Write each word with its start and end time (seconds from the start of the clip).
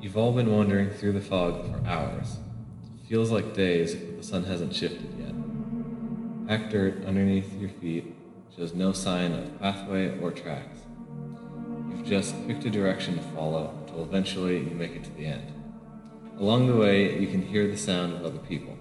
You've 0.00 0.16
all 0.16 0.32
been 0.32 0.50
wandering 0.50 0.88
through 0.88 1.12
the 1.12 1.20
fog 1.20 1.62
for 1.70 1.86
hours. 1.86 2.38
It 3.02 3.06
feels 3.06 3.30
like 3.30 3.52
days, 3.52 3.94
but 3.94 4.16
the 4.16 4.22
sun 4.22 4.44
hasn't 4.44 4.74
shifted 4.74 5.14
yet. 5.18 5.34
Packed 6.48 6.72
dirt 6.72 7.04
underneath 7.04 7.52
your 7.60 7.68
feet 7.68 8.16
shows 8.56 8.72
no 8.72 8.92
sign 8.92 9.32
of 9.32 9.60
pathway 9.60 10.18
or 10.20 10.30
tracks. 10.30 10.78
You've 11.90 12.06
just 12.06 12.34
picked 12.48 12.64
a 12.64 12.70
direction 12.70 13.16
to 13.16 13.22
follow 13.34 13.76
until 13.82 14.02
eventually 14.02 14.56
you 14.60 14.74
make 14.74 14.92
it 14.92 15.04
to 15.04 15.10
the 15.10 15.26
end. 15.26 15.52
Along 16.38 16.66
the 16.66 16.76
way, 16.76 17.20
you 17.20 17.26
can 17.26 17.42
hear 17.42 17.68
the 17.68 17.76
sound 17.76 18.14
of 18.14 18.24
other 18.24 18.38
people. 18.38 18.78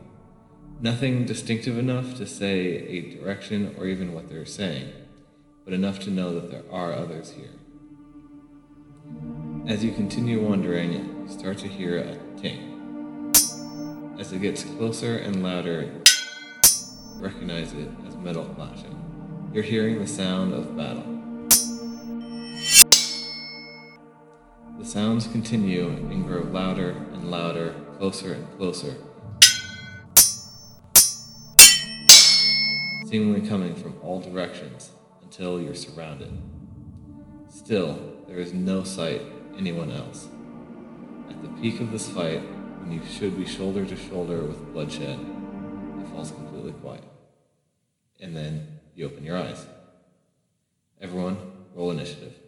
Nothing 0.80 1.26
distinctive 1.26 1.78
enough 1.78 2.16
to 2.16 2.26
say 2.26 2.62
a 2.88 3.14
direction 3.18 3.76
or 3.78 3.88
even 3.88 4.14
what 4.14 4.30
they're 4.30 4.46
saying, 4.46 4.94
but 5.66 5.74
enough 5.74 6.00
to 6.00 6.12
know 6.12 6.34
that 6.36 6.50
there 6.50 6.64
are 6.72 6.94
others 6.94 7.32
here. 7.32 7.60
As 9.70 9.84
you 9.84 9.92
continue 9.92 10.42
wandering, 10.42 10.94
you 10.94 11.28
start 11.28 11.60
to 11.60 11.68
hear 11.68 12.00
a 12.00 12.18
ting. 12.42 13.32
As 14.18 14.34
it 14.34 14.42
gets 14.42 14.64
closer 14.64 15.18
and 15.18 15.44
louder, 15.44 15.94
recognize 17.18 17.74
it 17.74 17.88
as 18.08 18.16
metal 18.16 18.46
clashing. 18.46 19.00
You're 19.54 19.62
hearing 19.62 20.00
the 20.00 20.08
sound 20.08 20.56
of 20.56 20.76
battle. 20.76 21.04
The 24.80 24.86
sounds 24.86 25.28
continue 25.28 25.90
and 25.90 26.26
grow 26.26 26.42
louder 26.42 26.90
and 27.14 27.30
louder, 27.30 27.76
closer 28.00 28.34
and 28.34 28.58
closer, 28.58 28.96
seemingly 33.06 33.48
coming 33.48 33.76
from 33.76 33.94
all 34.02 34.20
directions 34.20 34.90
until 35.22 35.62
you're 35.62 35.76
surrounded. 35.76 36.36
Still, 37.50 38.16
there 38.28 38.40
is 38.40 38.52
no 38.52 38.84
sight 38.84 39.22
anyone 39.60 39.92
else. 39.92 40.30
At 41.30 41.42
the 41.42 41.50
peak 41.62 41.82
of 41.82 41.92
this 41.92 42.10
fight, 42.10 42.42
when 42.80 42.94
you 42.94 43.02
should 43.06 43.38
be 43.38 43.46
shoulder 43.46 43.86
to 43.86 43.96
shoulder 43.96 44.42
with 44.42 44.72
bloodshed, 44.72 45.20
it 46.00 46.08
falls 46.08 46.32
completely 46.32 46.72
quiet. 46.72 47.04
And 48.22 48.36
then 48.36 48.80
you 48.96 49.06
open 49.06 49.26
your 49.26 49.38
eyes. 49.38 49.66
Everyone, 51.02 51.38
roll 51.76 51.92
initiative. 51.92 52.39